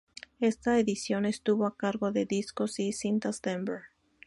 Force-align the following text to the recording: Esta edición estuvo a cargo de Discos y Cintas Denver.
Esta 0.39 0.79
edición 0.79 1.27
estuvo 1.27 1.67
a 1.67 1.77
cargo 1.77 2.11
de 2.11 2.25
Discos 2.25 2.79
y 2.79 2.91
Cintas 2.91 3.43
Denver. 3.43 3.81